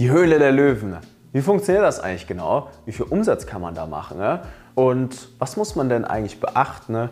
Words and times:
Die 0.00 0.10
Höhle 0.10 0.38
der 0.38 0.50
Löwen. 0.50 0.96
Wie 1.34 1.42
funktioniert 1.42 1.84
das 1.84 2.00
eigentlich 2.00 2.26
genau? 2.26 2.70
Wie 2.86 2.92
viel 2.92 3.04
Umsatz 3.04 3.44
kann 3.44 3.60
man 3.60 3.74
da 3.74 3.84
machen? 3.84 4.16
Ne? 4.16 4.40
Und 4.74 5.28
was 5.38 5.58
muss 5.58 5.76
man 5.76 5.90
denn 5.90 6.06
eigentlich 6.06 6.40
beachten, 6.40 6.94
ne, 6.94 7.10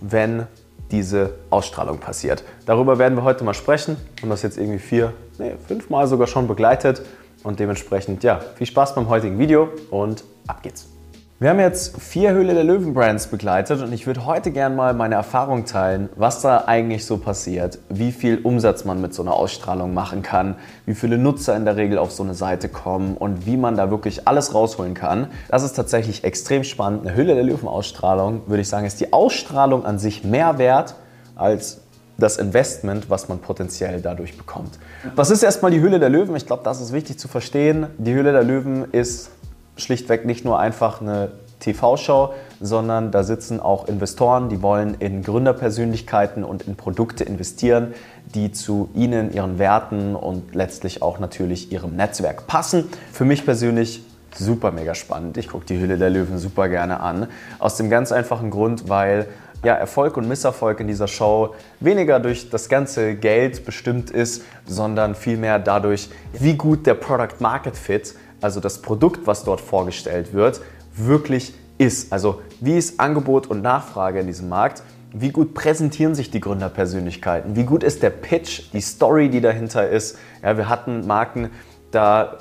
wenn 0.00 0.46
diese 0.92 1.34
Ausstrahlung 1.50 1.98
passiert? 1.98 2.44
Darüber 2.64 3.00
werden 3.00 3.16
wir 3.18 3.24
heute 3.24 3.42
mal 3.42 3.54
sprechen 3.54 3.96
und 4.22 4.30
das 4.30 4.42
jetzt 4.42 4.56
irgendwie 4.56 4.78
vier, 4.78 5.14
nee, 5.38 5.54
fünf 5.66 5.90
Mal 5.90 6.06
sogar 6.06 6.28
schon 6.28 6.46
begleitet. 6.46 7.02
Und 7.42 7.58
dementsprechend, 7.58 8.22
ja, 8.22 8.38
viel 8.54 8.68
Spaß 8.68 8.94
beim 8.94 9.08
heutigen 9.08 9.36
Video 9.36 9.70
und 9.90 10.22
ab 10.46 10.62
geht's. 10.62 10.97
Wir 11.40 11.50
haben 11.50 11.60
jetzt 11.60 12.00
vier 12.00 12.32
Höhle 12.32 12.52
der 12.52 12.64
Löwen 12.64 12.94
Brands 12.94 13.28
begleitet 13.28 13.80
und 13.80 13.92
ich 13.92 14.08
würde 14.08 14.26
heute 14.26 14.50
gerne 14.50 14.74
mal 14.74 14.92
meine 14.92 15.14
Erfahrung 15.14 15.66
teilen, 15.66 16.08
was 16.16 16.42
da 16.42 16.64
eigentlich 16.66 17.06
so 17.06 17.16
passiert, 17.16 17.78
wie 17.88 18.10
viel 18.10 18.40
Umsatz 18.42 18.84
man 18.84 19.00
mit 19.00 19.14
so 19.14 19.22
einer 19.22 19.34
Ausstrahlung 19.34 19.94
machen 19.94 20.22
kann, 20.22 20.56
wie 20.84 20.96
viele 20.96 21.16
Nutzer 21.16 21.54
in 21.54 21.64
der 21.64 21.76
Regel 21.76 21.98
auf 21.98 22.10
so 22.10 22.24
eine 22.24 22.34
Seite 22.34 22.68
kommen 22.68 23.16
und 23.16 23.46
wie 23.46 23.56
man 23.56 23.76
da 23.76 23.88
wirklich 23.88 24.26
alles 24.26 24.52
rausholen 24.52 24.94
kann. 24.94 25.28
Das 25.48 25.62
ist 25.62 25.74
tatsächlich 25.74 26.24
extrem 26.24 26.64
spannend. 26.64 27.06
Eine 27.06 27.14
Höhle 27.14 27.36
der 27.36 27.44
Löwen 27.44 27.68
Ausstrahlung, 27.68 28.42
würde 28.48 28.62
ich 28.62 28.68
sagen, 28.68 28.84
ist 28.84 28.98
die 28.98 29.12
Ausstrahlung 29.12 29.84
an 29.84 30.00
sich 30.00 30.24
mehr 30.24 30.58
wert 30.58 30.96
als 31.36 31.82
das 32.18 32.36
Investment, 32.36 33.10
was 33.10 33.28
man 33.28 33.38
potenziell 33.38 34.00
dadurch 34.00 34.36
bekommt. 34.36 34.80
Was 35.14 35.30
ist 35.30 35.44
erstmal 35.44 35.70
die 35.70 35.78
Höhle 35.78 36.00
der 36.00 36.08
Löwen? 36.08 36.34
Ich 36.34 36.46
glaube, 36.46 36.64
das 36.64 36.80
ist 36.80 36.92
wichtig 36.92 37.16
zu 37.16 37.28
verstehen. 37.28 37.86
Die 37.96 38.12
Höhle 38.12 38.32
der 38.32 38.42
Löwen 38.42 38.86
ist 38.90 39.30
schlichtweg 39.78 40.24
nicht 40.24 40.44
nur 40.44 40.58
einfach 40.58 41.00
eine 41.00 41.30
TV-Show, 41.60 42.34
sondern 42.60 43.10
da 43.10 43.22
sitzen 43.24 43.60
auch 43.60 43.88
Investoren, 43.88 44.48
die 44.48 44.62
wollen 44.62 44.94
in 44.98 45.22
Gründerpersönlichkeiten 45.22 46.44
und 46.44 46.62
in 46.62 46.76
Produkte 46.76 47.24
investieren, 47.24 47.94
die 48.34 48.52
zu 48.52 48.90
ihnen, 48.94 49.32
ihren 49.32 49.58
Werten 49.58 50.14
und 50.14 50.54
letztlich 50.54 51.02
auch 51.02 51.18
natürlich 51.18 51.72
ihrem 51.72 51.96
Netzwerk 51.96 52.46
passen. 52.46 52.88
Für 53.12 53.24
mich 53.24 53.44
persönlich 53.44 54.02
super 54.36 54.70
mega 54.70 54.94
spannend. 54.94 55.36
Ich 55.36 55.48
gucke 55.48 55.66
die 55.66 55.80
Hülle 55.80 55.98
der 55.98 56.10
Löwen 56.10 56.38
super 56.38 56.68
gerne 56.68 57.00
an. 57.00 57.26
Aus 57.58 57.76
dem 57.76 57.90
ganz 57.90 58.12
einfachen 58.12 58.50
Grund, 58.50 58.88
weil 58.88 59.26
ja, 59.64 59.74
Erfolg 59.74 60.16
und 60.16 60.28
Misserfolg 60.28 60.78
in 60.78 60.86
dieser 60.86 61.08
Show 61.08 61.54
weniger 61.80 62.20
durch 62.20 62.48
das 62.48 62.68
ganze 62.68 63.16
Geld 63.16 63.64
bestimmt 63.64 64.10
ist, 64.10 64.44
sondern 64.66 65.16
vielmehr 65.16 65.58
dadurch, 65.58 66.10
wie 66.32 66.54
gut 66.54 66.86
der 66.86 66.94
Product 66.94 67.40
Market 67.40 67.76
Fit 67.76 68.14
also 68.40 68.60
das 68.60 68.82
Produkt, 68.82 69.26
was 69.26 69.44
dort 69.44 69.60
vorgestellt 69.60 70.32
wird, 70.32 70.60
wirklich 70.94 71.54
ist. 71.78 72.12
Also 72.12 72.42
wie 72.60 72.76
ist 72.76 73.00
Angebot 73.00 73.46
und 73.46 73.62
Nachfrage 73.62 74.20
in 74.20 74.26
diesem 74.26 74.48
Markt? 74.48 74.82
Wie 75.12 75.30
gut 75.30 75.54
präsentieren 75.54 76.14
sich 76.14 76.30
die 76.30 76.40
Gründerpersönlichkeiten? 76.40 77.56
Wie 77.56 77.64
gut 77.64 77.82
ist 77.82 78.02
der 78.02 78.10
Pitch, 78.10 78.72
die 78.72 78.80
Story, 78.80 79.30
die 79.30 79.40
dahinter 79.40 79.88
ist? 79.88 80.18
Ja, 80.42 80.56
wir 80.56 80.68
hatten 80.68 81.06
Marken, 81.06 81.50
da 81.90 82.38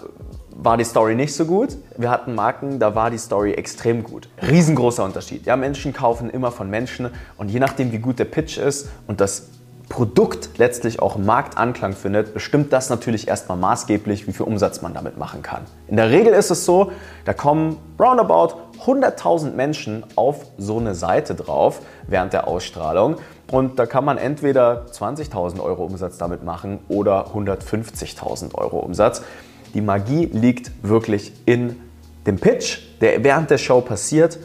war 0.59 0.75
die 0.75 0.83
Story 0.83 1.15
nicht 1.15 1.33
so 1.33 1.45
gut. 1.45 1.77
Wir 1.97 2.09
hatten 2.09 2.35
Marken, 2.35 2.79
da 2.79 2.95
war 2.95 3.09
die 3.09 3.17
Story 3.17 3.53
extrem 3.53 4.03
gut. 4.03 4.27
Riesengroßer 4.41 5.03
Unterschied. 5.03 5.45
Ja, 5.45 5.55
Menschen 5.55 5.93
kaufen 5.93 6.29
immer 6.29 6.51
von 6.51 6.69
Menschen 6.69 7.11
und 7.37 7.49
je 7.49 7.59
nachdem, 7.59 7.91
wie 7.91 7.99
gut 7.99 8.19
der 8.19 8.25
Pitch 8.25 8.57
ist 8.57 8.89
und 9.05 9.21
das 9.21 9.49
Produkt 9.89 10.57
letztlich 10.57 11.01
auch 11.01 11.17
Marktanklang 11.17 11.93
findet, 11.93 12.33
bestimmt 12.33 12.73
das 12.73 12.89
natürlich 12.89 13.27
erstmal 13.27 13.57
maßgeblich, 13.57 14.27
wie 14.27 14.33
viel 14.33 14.45
Umsatz 14.45 14.81
man 14.81 14.93
damit 14.93 15.17
machen 15.17 15.41
kann. 15.41 15.61
In 15.87 15.95
der 15.95 16.09
Regel 16.09 16.33
ist 16.33 16.51
es 16.51 16.65
so, 16.65 16.91
da 17.23 17.33
kommen 17.33 17.77
roundabout 17.97 18.55
100.000 18.85 19.53
Menschen 19.53 20.03
auf 20.15 20.45
so 20.57 20.77
eine 20.77 20.93
Seite 20.93 21.35
drauf 21.35 21.81
während 22.05 22.33
der 22.33 22.47
Ausstrahlung 22.47 23.15
und 23.51 23.79
da 23.79 23.85
kann 23.85 24.03
man 24.03 24.17
entweder 24.17 24.87
20.000 24.91 25.61
Euro 25.61 25.85
Umsatz 25.85 26.17
damit 26.17 26.43
machen 26.43 26.79
oder 26.89 27.27
150.000 27.33 28.55
Euro 28.55 28.79
Umsatz. 28.79 29.21
Die 29.73 29.81
Magie 29.81 30.25
liegt 30.25 30.71
wirklich 30.83 31.31
in 31.45 31.81
dem 32.25 32.37
Pitch, 32.37 32.79
der 32.99 33.23
während 33.23 33.49
der 33.49 33.57
Show 33.57 33.79
passiert 33.81 34.37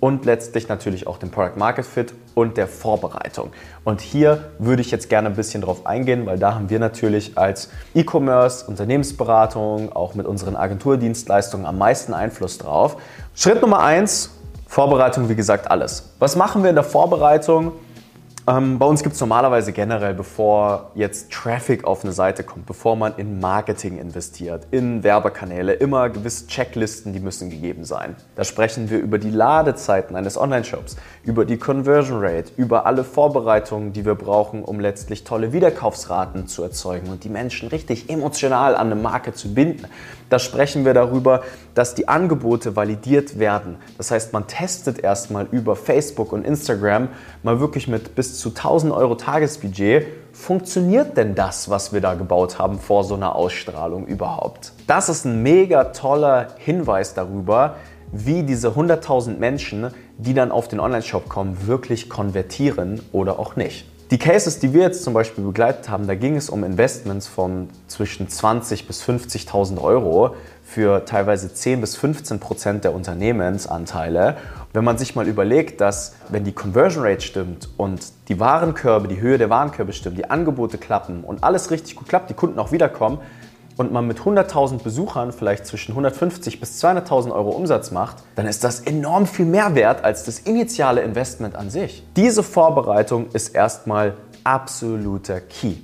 und 0.00 0.24
letztlich 0.24 0.68
natürlich 0.68 1.06
auch 1.06 1.18
dem 1.18 1.30
Product 1.30 1.56
Market 1.56 1.86
Fit 1.86 2.14
und 2.34 2.56
der 2.56 2.66
Vorbereitung. 2.66 3.50
Und 3.84 4.00
hier 4.00 4.50
würde 4.58 4.82
ich 4.82 4.90
jetzt 4.90 5.08
gerne 5.08 5.28
ein 5.28 5.36
bisschen 5.36 5.62
drauf 5.62 5.86
eingehen, 5.86 6.26
weil 6.26 6.38
da 6.38 6.54
haben 6.54 6.70
wir 6.70 6.78
natürlich 6.78 7.36
als 7.36 7.70
E-Commerce, 7.94 8.66
Unternehmensberatung, 8.66 9.92
auch 9.92 10.14
mit 10.14 10.26
unseren 10.26 10.56
Agenturdienstleistungen 10.56 11.66
am 11.66 11.78
meisten 11.78 12.14
Einfluss 12.14 12.58
drauf. 12.58 12.96
Schritt 13.34 13.60
Nummer 13.60 13.80
eins, 13.80 14.30
Vorbereitung, 14.66 15.28
wie 15.28 15.34
gesagt, 15.34 15.70
alles. 15.70 16.10
Was 16.18 16.36
machen 16.36 16.62
wir 16.62 16.70
in 16.70 16.76
der 16.76 16.84
Vorbereitung? 16.84 17.72
Ähm, 18.50 18.80
bei 18.80 18.86
uns 18.86 19.04
gibt 19.04 19.14
es 19.14 19.20
normalerweise 19.20 19.72
generell, 19.72 20.12
bevor 20.12 20.90
jetzt 20.96 21.30
Traffic 21.30 21.84
auf 21.84 22.02
eine 22.02 22.12
Seite 22.12 22.42
kommt, 22.42 22.66
bevor 22.66 22.96
man 22.96 23.14
in 23.16 23.38
Marketing 23.38 23.96
investiert, 23.96 24.66
in 24.72 25.04
Werbekanäle, 25.04 25.74
immer 25.74 26.10
gewisse 26.10 26.48
Checklisten, 26.48 27.12
die 27.12 27.20
müssen 27.20 27.48
gegeben 27.50 27.84
sein. 27.84 28.16
Da 28.34 28.42
sprechen 28.42 28.90
wir 28.90 28.98
über 28.98 29.18
die 29.18 29.30
Ladezeiten 29.30 30.16
eines 30.16 30.36
Online-Shops, 30.36 30.96
über 31.22 31.44
die 31.44 31.58
Conversion 31.58 32.18
Rate, 32.20 32.50
über 32.56 32.86
alle 32.86 33.04
Vorbereitungen, 33.04 33.92
die 33.92 34.04
wir 34.04 34.16
brauchen, 34.16 34.64
um 34.64 34.80
letztlich 34.80 35.22
tolle 35.22 35.52
Wiederkaufsraten 35.52 36.48
zu 36.48 36.64
erzeugen 36.64 37.08
und 37.08 37.22
die 37.22 37.28
Menschen 37.28 37.68
richtig 37.68 38.10
emotional 38.10 38.74
an 38.74 38.86
eine 38.90 39.00
Marke 39.00 39.32
zu 39.32 39.54
binden. 39.54 39.86
Da 40.28 40.40
sprechen 40.40 40.84
wir 40.84 40.94
darüber, 40.94 41.42
dass 41.74 41.94
die 41.94 42.08
Angebote 42.08 42.74
validiert 42.74 43.38
werden. 43.38 43.76
Das 43.96 44.10
heißt, 44.10 44.32
man 44.32 44.46
testet 44.46 44.98
erstmal 44.98 45.46
über 45.50 45.76
Facebook 45.76 46.32
und 46.32 46.44
Instagram 46.44 47.08
mal 47.42 47.60
wirklich 47.60 47.86
mit 47.88 48.14
bis 48.14 48.39
zu 48.40 48.48
1000 48.48 48.92
Euro 48.92 49.14
Tagesbudget, 49.14 50.06
funktioniert 50.32 51.16
denn 51.16 51.34
das, 51.34 51.68
was 51.68 51.92
wir 51.92 52.00
da 52.00 52.14
gebaut 52.14 52.58
haben 52.58 52.78
vor 52.78 53.04
so 53.04 53.14
einer 53.14 53.36
Ausstrahlung 53.36 54.06
überhaupt? 54.06 54.72
Das 54.86 55.08
ist 55.08 55.26
ein 55.26 55.42
mega 55.42 55.84
toller 55.84 56.48
Hinweis 56.56 57.14
darüber, 57.14 57.76
wie 58.12 58.42
diese 58.42 58.68
100.000 58.70 59.36
Menschen, 59.38 59.92
die 60.16 60.34
dann 60.34 60.50
auf 60.50 60.68
den 60.68 60.80
Online-Shop 60.80 61.28
kommen, 61.28 61.66
wirklich 61.66 62.08
konvertieren 62.08 63.00
oder 63.12 63.38
auch 63.38 63.56
nicht. 63.56 63.86
Die 64.10 64.18
Cases, 64.18 64.58
die 64.58 64.72
wir 64.72 64.82
jetzt 64.82 65.04
zum 65.04 65.14
Beispiel 65.14 65.44
begleitet 65.44 65.88
haben, 65.88 66.08
da 66.08 66.16
ging 66.16 66.34
es 66.34 66.50
um 66.50 66.64
Investments 66.64 67.28
von 67.28 67.68
zwischen 67.86 68.26
20.000 68.26 68.86
bis 68.86 69.04
50.000 69.04 69.80
Euro 69.80 70.34
für 70.72 71.04
teilweise 71.04 71.52
10 71.52 71.80
bis 71.80 71.96
15 71.96 72.38
Prozent 72.38 72.84
der 72.84 72.94
Unternehmensanteile. 72.94 74.36
Wenn 74.72 74.84
man 74.84 74.98
sich 74.98 75.16
mal 75.16 75.26
überlegt, 75.26 75.80
dass 75.80 76.14
wenn 76.28 76.44
die 76.44 76.52
Conversion 76.52 77.04
Rate 77.04 77.22
stimmt 77.22 77.68
und 77.76 78.12
die 78.28 78.38
Warenkörbe, 78.38 79.08
die 79.08 79.20
Höhe 79.20 79.36
der 79.36 79.50
Warenkörbe 79.50 79.92
stimmt, 79.92 80.16
die 80.16 80.30
Angebote 80.30 80.78
klappen 80.78 81.24
und 81.24 81.42
alles 81.42 81.72
richtig 81.72 81.96
gut 81.96 82.08
klappt, 82.08 82.30
die 82.30 82.34
Kunden 82.34 82.58
auch 82.60 82.70
wiederkommen, 82.70 83.18
und 83.76 83.92
man 83.92 84.06
mit 84.06 84.18
100.000 84.18 84.82
Besuchern 84.82 85.32
vielleicht 85.32 85.64
zwischen 85.64 85.92
150 85.92 86.60
bis 86.60 86.84
200.000 86.84 87.32
Euro 87.32 87.50
Umsatz 87.50 87.90
macht, 87.90 88.18
dann 88.34 88.46
ist 88.46 88.62
das 88.62 88.80
enorm 88.80 89.26
viel 89.26 89.46
mehr 89.46 89.74
wert 89.74 90.04
als 90.04 90.24
das 90.24 90.38
initiale 90.40 91.00
Investment 91.00 91.56
an 91.56 91.70
sich. 91.70 92.04
Diese 92.14 92.42
Vorbereitung 92.42 93.28
ist 93.32 93.54
erstmal 93.54 94.18
absoluter 94.44 95.40
Key. 95.40 95.76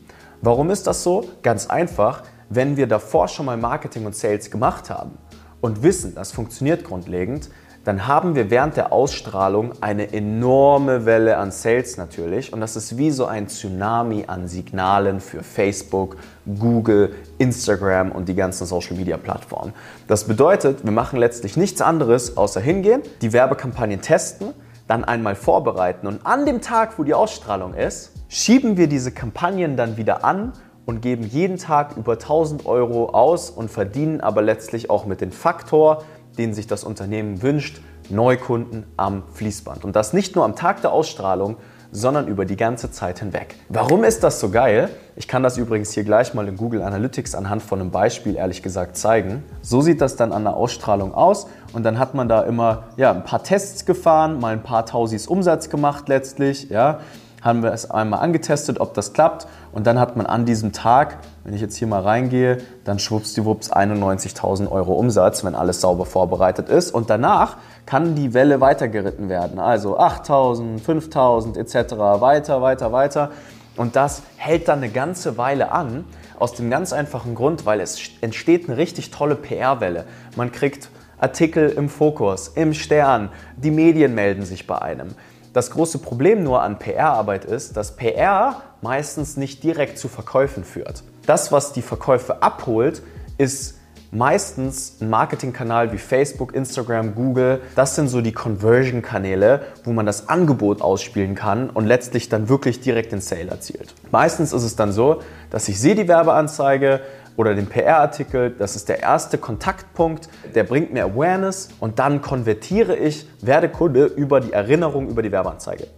Warum 0.42 0.70
ist 0.70 0.86
das 0.86 1.03
so? 1.03 1.24
Ganz 1.42 1.68
einfach, 1.68 2.22
wenn 2.49 2.77
wir 2.77 2.87
davor 2.87 3.29
schon 3.29 3.47
mal 3.47 3.57
Marketing 3.57 4.07
und 4.07 4.15
Sales 4.15 4.51
gemacht 4.51 4.91
haben 4.91 5.19
und 5.61 5.83
wissen, 5.83 6.15
das 6.15 6.33
funktioniert 6.33 6.84
grundlegend, 6.84 7.51
dann 7.87 8.09
haben 8.09 8.34
wir 8.34 8.51
während 8.51 8.77
der 8.77 8.93
Ausstrahlung 8.93 9.71
eine 9.81 10.12
enorme 10.12 11.07
Welle 11.07 11.37
an 11.37 11.53
Sales 11.53 11.97
natürlich. 11.97 12.53
Und 12.53 12.61
das 12.61 12.75
ist 12.75 12.99
wie 12.99 13.12
so 13.12 13.27
ein 13.27 13.47
Tsunami 13.47 14.25
an 14.27 14.49
Signalen 14.49 15.21
für 15.21 15.45
Facebook, 15.45 16.17
Google, 16.59 17.15
Instagram 17.39 18.11
und 18.11 18.29
die 18.29 18.34
ganzen 18.34 18.67
Social-Media-Plattformen. 18.67 19.73
Das 20.09 20.25
bedeutet, 20.25 20.84
wir 20.84 20.91
machen 20.91 21.21
letztlich 21.21 21.57
nichts 21.57 21.81
anderes, 21.81 22.37
außer 22.37 22.61
hingehen, 22.61 23.03
die 23.23 23.33
Werbekampagnen 23.33 24.01
testen, 24.01 24.53
dann 24.89 25.05
einmal 25.05 25.37
vorbereiten 25.37 26.09
und 26.09 26.27
an 26.27 26.45
dem 26.45 26.61
Tag, 26.63 26.99
wo 26.99 27.05
die 27.05 27.15
Ausstrahlung 27.15 27.75
ist, 27.75 28.13
schieben 28.28 28.77
wir 28.77 28.89
diese 28.89 29.13
Kampagnen 29.13 29.77
dann 29.77 29.97
wieder 29.97 30.25
an 30.25 30.53
und 30.86 31.02
geben 31.02 31.24
jeden 31.24 31.58
Tag 31.58 31.97
über 31.97 32.12
1000 32.14 32.64
Euro 32.64 33.10
aus 33.10 33.50
und 33.50 33.70
verdienen 33.70 34.20
aber 34.22 34.41
letztlich 34.41 34.88
auch 34.88 35.04
mit 35.04 35.21
dem 35.21 35.33
Faktor 35.33 36.04
den 36.36 36.54
sich 36.54 36.66
das 36.66 36.84
Unternehmen 36.84 37.42
wünscht, 37.42 37.80
Neukunden 38.09 38.84
am 38.97 39.24
Fließband. 39.33 39.84
Und 39.84 39.97
das 39.97 40.12
nicht 40.12 40.36
nur 40.36 40.44
am 40.44 40.54
Tag 40.54 40.80
der 40.83 40.92
Ausstrahlung, 40.92 41.56
sondern 41.92 42.28
über 42.28 42.44
die 42.44 42.56
ganze 42.56 42.91
Zeit 42.91 43.21
hinweg. 43.21 43.54
Warum 43.68 44.04
ist 44.04 44.22
das 44.22 44.38
so 44.38 44.50
geil? 44.50 44.91
Ich 45.15 45.28
kann 45.28 45.42
das 45.42 45.56
übrigens 45.56 45.92
hier 45.92 46.04
gleich 46.04 46.34
mal 46.34 46.47
in 46.47 46.56
Google 46.56 46.83
Analytics 46.83 47.34
anhand 47.34 47.62
von 47.62 47.80
einem 47.80 47.91
Beispiel 47.91 48.36
ehrlich 48.36 48.62
gesagt 48.62 48.97
zeigen. 48.97 49.44
So 49.62 49.80
sieht 49.80 50.00
das 50.00 50.16
dann 50.16 50.32
an 50.32 50.44
der 50.44 50.56
Ausstrahlung 50.56 51.15
aus 51.15 51.47
und 51.72 51.84
dann 51.84 51.98
hat 51.98 52.15
man 52.15 52.28
da 52.28 52.42
immer 52.42 52.84
ja, 52.97 53.12
ein 53.12 53.24
paar 53.24 53.42
Tests 53.42 53.86
gefahren, 53.86 54.41
mal 54.41 54.53
ein 54.53 54.62
paar 54.62 54.84
Tausis 54.84 55.27
Umsatz 55.27 55.71
gemacht 55.71 56.09
letztlich, 56.09 56.68
ja 56.68 57.00
haben 57.47 57.63
wir 57.63 57.72
es 57.72 57.91
einmal 57.91 58.21
angetestet, 58.21 58.81
ob 58.81 58.93
das 58.93 59.15
klappt. 59.15 59.47
Und 59.72 59.87
dann 59.87 59.98
hat 59.98 60.16
man 60.16 60.27
an 60.27 60.45
diesem 60.45 60.72
Tag, 60.72 61.19
wenn 61.45 61.54
ich 61.54 61.63
jetzt 61.63 61.77
hier 61.77 61.89
mal 61.89 62.03
reingehe, 62.03 62.59
dann 62.84 62.98
schwuppsdiwupps 62.98 63.72
91.000 63.72 64.71
Euro 64.71 64.93
Umsatz, 64.95 65.45
wenn 65.45 65.54
alles 65.54 65.81
sauber 65.81 66.04
vorbereitet 66.04 66.69
ist. 66.69 66.93
Und 66.93 67.09
danach 67.09 67.57
kann 67.87 68.15
die 68.15 68.34
Welle 68.34 68.60
weitergeritten 68.60 69.28
werden. 69.28 69.59
Also 69.59 69.98
8.000, 69.98 70.83
5.000 70.84 71.57
etc. 71.57 71.93
weiter, 72.21 72.60
weiter, 72.60 72.93
weiter. 72.93 73.31
Und 73.77 73.97
das 73.97 74.22
hält 74.37 74.69
dann 74.69 74.78
eine 74.78 74.91
ganze 74.91 75.39
Weile 75.39 75.72
an. 75.72 76.04
Aus 76.39 76.53
dem 76.53 76.69
ganz 76.69 76.92
einfachen 76.92 77.34
Grund, 77.34 77.65
weil 77.65 77.81
es 77.81 77.99
entsteht 78.21 78.69
eine 78.69 78.77
richtig 78.77 79.10
tolle 79.10 79.37
PR-Welle. 79.37 80.04
Man 80.37 80.53
kriegt 80.53 80.91
Artikel 81.19 81.71
im 81.71 81.89
Fokus, 81.89 82.49
im 82.49 82.75
Stern, 82.75 83.31
die 83.57 83.71
Medien 83.71 84.15
melden 84.15 84.42
sich 84.42 84.66
bei 84.66 84.83
einem. 84.83 85.15
Das 85.56 85.70
große 85.70 86.00
Problem 86.00 86.42
nur 86.42 86.60
an 86.60 86.78
PR-Arbeit 86.78 87.47
ist, 87.47 87.78
dass 87.78 87.97
PR 87.97 88.60
meistens 88.82 89.38
nicht 89.38 89.62
direkt 89.62 89.97
zu 89.97 90.06
Verkäufen 90.06 90.64
führt. 90.64 91.03
Das, 91.24 91.50
was 91.50 91.72
die 91.72 91.80
Verkäufe 91.80 92.42
abholt, 92.42 93.00
ist 93.38 93.78
meistens 94.10 94.98
ein 95.00 95.08
Marketingkanal 95.08 95.92
wie 95.92 95.97
Facebook, 95.97 96.54
Instagram, 96.54 97.14
Google. 97.14 97.62
Das 97.74 97.94
sind 97.94 98.08
so 98.08 98.20
die 98.20 98.32
Conversion-Kanäle, 98.32 99.62
wo 99.84 99.94
man 99.94 100.04
das 100.04 100.28
Angebot 100.28 100.82
ausspielen 100.82 101.34
kann 101.34 101.70
und 101.70 101.86
letztlich 101.86 102.28
dann 102.28 102.50
wirklich 102.50 102.80
direkt 102.80 103.12
den 103.12 103.22
Sale 103.22 103.48
erzielt. 103.48 103.94
Meistens 104.10 104.53
ist 104.53 104.62
es 104.62 104.76
dann 104.76 104.92
so, 104.92 105.22
dass 105.48 105.70
ich 105.70 105.80
sehe 105.80 105.94
die 105.94 106.06
Werbeanzeige, 106.06 107.00
oder 107.36 107.54
den 107.54 107.66
PR-Artikel. 107.66 108.50
Das 108.50 108.77
ist 108.77 108.88
der 108.88 109.00
erste 109.00 109.38
Kontaktpunkt, 109.38 110.28
der 110.54 110.65
bringt 110.65 110.92
mir 110.92 111.04
Awareness 111.04 111.68
und 111.80 111.98
dann 111.98 112.22
konvertiere 112.22 112.97
ich, 112.97 113.27
werde 113.41 113.68
Kunde 113.68 114.06
über 114.06 114.41
die 114.41 114.53
Erinnerung 114.53 115.09
über 115.09 115.22
die 115.22 115.33
Werbeanzeige. 115.33 115.88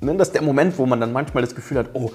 Ne, 0.00 0.16
das 0.16 0.28
ist 0.28 0.34
der 0.34 0.42
Moment, 0.42 0.78
wo 0.78 0.86
man 0.86 1.00
dann 1.00 1.12
manchmal 1.12 1.42
das 1.42 1.54
Gefühl 1.54 1.78
hat, 1.78 1.90
oh, 1.92 2.10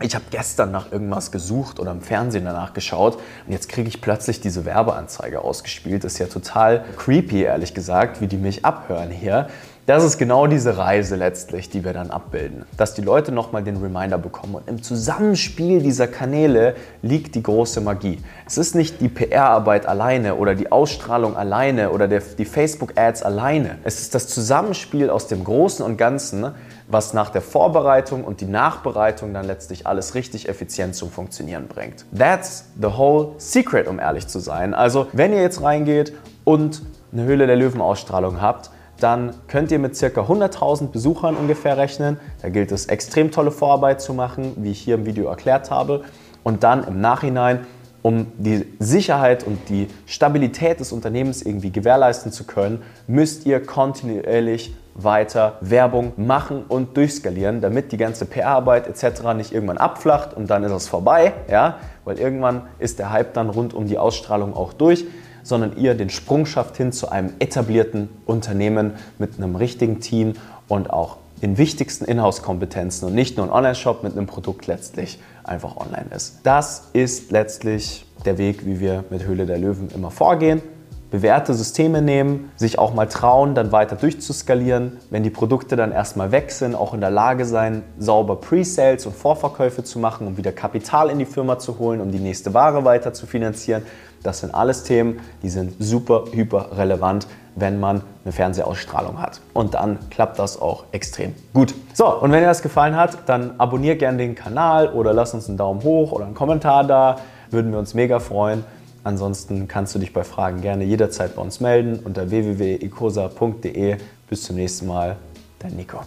ich 0.00 0.14
habe 0.14 0.24
gestern 0.30 0.70
nach 0.70 0.92
irgendwas 0.92 1.32
gesucht 1.32 1.80
oder 1.80 1.90
im 1.90 2.00
Fernsehen 2.00 2.44
danach 2.44 2.72
geschaut 2.72 3.16
und 3.46 3.52
jetzt 3.52 3.68
kriege 3.68 3.88
ich 3.88 4.00
plötzlich 4.00 4.40
diese 4.40 4.64
Werbeanzeige 4.64 5.40
ausgespielt. 5.40 6.04
Das 6.04 6.12
ist 6.12 6.18
ja 6.18 6.26
total 6.26 6.84
creepy, 6.96 7.42
ehrlich 7.42 7.74
gesagt, 7.74 8.20
wie 8.20 8.28
die 8.28 8.36
mich 8.36 8.64
abhören 8.64 9.10
hier. 9.10 9.48
Das 9.88 10.04
ist 10.04 10.18
genau 10.18 10.46
diese 10.46 10.76
Reise 10.76 11.16
letztlich, 11.16 11.70
die 11.70 11.82
wir 11.82 11.94
dann 11.94 12.10
abbilden. 12.10 12.66
Dass 12.76 12.92
die 12.92 13.00
Leute 13.00 13.32
nochmal 13.32 13.64
den 13.64 13.78
Reminder 13.78 14.18
bekommen. 14.18 14.56
Und 14.56 14.68
im 14.68 14.82
Zusammenspiel 14.82 15.80
dieser 15.80 16.06
Kanäle 16.06 16.76
liegt 17.00 17.34
die 17.34 17.42
große 17.42 17.80
Magie. 17.80 18.18
Es 18.46 18.58
ist 18.58 18.74
nicht 18.74 19.00
die 19.00 19.08
PR-Arbeit 19.08 19.86
alleine 19.86 20.34
oder 20.34 20.54
die 20.54 20.70
Ausstrahlung 20.70 21.38
alleine 21.38 21.88
oder 21.88 22.06
der, 22.06 22.20
die 22.20 22.44
Facebook-Ads 22.44 23.22
alleine. 23.22 23.78
Es 23.82 23.98
ist 24.02 24.14
das 24.14 24.28
Zusammenspiel 24.28 25.08
aus 25.08 25.26
dem 25.26 25.42
Großen 25.42 25.82
und 25.82 25.96
Ganzen, 25.96 26.52
was 26.86 27.14
nach 27.14 27.30
der 27.30 27.40
Vorbereitung 27.40 28.24
und 28.24 28.42
die 28.42 28.46
Nachbereitung 28.46 29.32
dann 29.32 29.46
letztlich 29.46 29.86
alles 29.86 30.14
richtig 30.14 30.50
effizient 30.50 30.96
zum 30.96 31.10
Funktionieren 31.10 31.66
bringt. 31.66 32.04
That's 32.14 32.66
the 32.78 32.88
whole 32.88 33.30
secret, 33.38 33.88
um 33.88 33.98
ehrlich 33.98 34.26
zu 34.26 34.38
sein. 34.38 34.74
Also, 34.74 35.06
wenn 35.14 35.32
ihr 35.32 35.40
jetzt 35.40 35.62
reingeht 35.62 36.12
und 36.44 36.82
eine 37.10 37.24
Höhle 37.24 37.46
der 37.46 37.56
Löwen-Ausstrahlung 37.56 38.42
habt, 38.42 38.68
dann 39.00 39.34
könnt 39.46 39.70
ihr 39.70 39.78
mit 39.78 39.98
ca. 39.98 40.06
100.000 40.06 40.88
Besuchern 40.88 41.36
ungefähr 41.36 41.76
rechnen. 41.76 42.18
Da 42.42 42.48
gilt 42.48 42.72
es, 42.72 42.86
extrem 42.86 43.30
tolle 43.30 43.50
Vorarbeit 43.50 44.00
zu 44.00 44.14
machen, 44.14 44.52
wie 44.56 44.70
ich 44.70 44.80
hier 44.80 44.96
im 44.96 45.06
Video 45.06 45.28
erklärt 45.28 45.70
habe. 45.70 46.02
Und 46.42 46.64
dann 46.64 46.84
im 46.84 47.00
Nachhinein, 47.00 47.66
um 48.02 48.26
die 48.38 48.64
Sicherheit 48.78 49.44
und 49.44 49.68
die 49.68 49.88
Stabilität 50.06 50.80
des 50.80 50.92
Unternehmens 50.92 51.42
irgendwie 51.42 51.70
gewährleisten 51.70 52.32
zu 52.32 52.44
können, 52.44 52.82
müsst 53.06 53.46
ihr 53.46 53.64
kontinuierlich 53.64 54.74
weiter 54.94 55.58
Werbung 55.60 56.12
machen 56.16 56.64
und 56.66 56.96
durchskalieren, 56.96 57.60
damit 57.60 57.92
die 57.92 57.96
ganze 57.96 58.24
PR-Arbeit 58.24 58.88
etc. 58.88 59.34
nicht 59.36 59.52
irgendwann 59.52 59.78
abflacht 59.78 60.34
und 60.34 60.50
dann 60.50 60.64
ist 60.64 60.72
es 60.72 60.88
vorbei, 60.88 61.34
ja? 61.48 61.78
weil 62.04 62.18
irgendwann 62.18 62.62
ist 62.80 62.98
der 62.98 63.12
Hype 63.12 63.32
dann 63.34 63.48
rund 63.48 63.74
um 63.74 63.86
die 63.86 63.96
Ausstrahlung 63.96 64.54
auch 64.54 64.72
durch 64.72 65.04
sondern 65.42 65.76
ihr 65.76 65.94
den 65.94 66.10
Sprung 66.10 66.46
schafft 66.46 66.76
hin 66.76 66.92
zu 66.92 67.10
einem 67.10 67.32
etablierten 67.38 68.08
Unternehmen 68.26 68.92
mit 69.18 69.38
einem 69.38 69.56
richtigen 69.56 70.00
Team 70.00 70.34
und 70.68 70.90
auch 70.90 71.16
den 71.42 71.56
wichtigsten 71.58 72.04
Inhouse-Kompetenzen 72.04 73.06
und 73.06 73.14
nicht 73.14 73.36
nur 73.36 73.46
ein 73.46 73.52
Online-Shop 73.52 74.02
mit 74.02 74.12
einem 74.12 74.26
Produkt 74.26 74.66
letztlich 74.66 75.20
einfach 75.44 75.76
online 75.76 76.06
ist. 76.14 76.40
Das 76.42 76.88
ist 76.92 77.30
letztlich 77.30 78.06
der 78.24 78.38
Weg, 78.38 78.66
wie 78.66 78.80
wir 78.80 79.04
mit 79.10 79.24
Höhle 79.24 79.46
der 79.46 79.58
Löwen 79.58 79.88
immer 79.94 80.10
vorgehen. 80.10 80.62
Bewährte 81.10 81.54
Systeme 81.54 82.02
nehmen, 82.02 82.50
sich 82.56 82.78
auch 82.78 82.92
mal 82.92 83.06
trauen, 83.06 83.54
dann 83.54 83.72
weiter 83.72 83.96
durchzuskalieren. 83.96 84.98
Wenn 85.08 85.22
die 85.22 85.30
Produkte 85.30 85.74
dann 85.74 85.90
erstmal 85.90 86.32
weg 86.32 86.50
sind, 86.50 86.74
auch 86.74 86.92
in 86.92 87.00
der 87.00 87.08
Lage 87.08 87.46
sein, 87.46 87.82
sauber 87.98 88.36
Pre-Sales 88.36 89.06
und 89.06 89.16
Vorverkäufe 89.16 89.82
zu 89.82 89.98
machen, 89.98 90.26
um 90.26 90.36
wieder 90.36 90.52
Kapital 90.52 91.08
in 91.08 91.18
die 91.18 91.24
Firma 91.24 91.58
zu 91.58 91.78
holen, 91.78 92.02
um 92.02 92.12
die 92.12 92.18
nächste 92.18 92.52
Ware 92.52 92.84
weiter 92.84 93.14
zu 93.14 93.26
finanzieren. 93.26 93.84
Das 94.22 94.40
sind 94.40 94.54
alles 94.54 94.82
Themen, 94.82 95.20
die 95.42 95.50
sind 95.50 95.74
super, 95.78 96.24
hyper 96.32 96.76
relevant, 96.76 97.26
wenn 97.54 97.80
man 97.80 98.02
eine 98.24 98.32
Fernsehausstrahlung 98.32 99.20
hat. 99.20 99.40
Und 99.52 99.74
dann 99.74 99.98
klappt 100.10 100.38
das 100.38 100.60
auch 100.60 100.84
extrem 100.92 101.34
gut. 101.52 101.74
So, 101.94 102.06
und 102.20 102.30
wenn 102.32 102.40
dir 102.40 102.46
das 102.46 102.62
gefallen 102.62 102.96
hat, 102.96 103.18
dann 103.26 103.58
abonniere 103.58 103.96
gerne 103.96 104.18
den 104.18 104.34
Kanal 104.34 104.88
oder 104.92 105.12
lass 105.12 105.34
uns 105.34 105.48
einen 105.48 105.58
Daumen 105.58 105.82
hoch 105.82 106.12
oder 106.12 106.26
einen 106.26 106.34
Kommentar 106.34 106.84
da. 106.84 107.18
Würden 107.50 107.72
wir 107.72 107.78
uns 107.78 107.94
mega 107.94 108.20
freuen. 108.20 108.64
Ansonsten 109.04 109.68
kannst 109.68 109.94
du 109.94 109.98
dich 109.98 110.12
bei 110.12 110.24
Fragen 110.24 110.60
gerne 110.60 110.84
jederzeit 110.84 111.36
bei 111.36 111.42
uns 111.42 111.60
melden 111.60 112.00
unter 112.04 112.30
www.icosa.de. 112.30 113.96
Bis 114.28 114.42
zum 114.42 114.56
nächsten 114.56 114.86
Mal, 114.86 115.16
dein 115.60 115.76
Nico. 115.76 116.00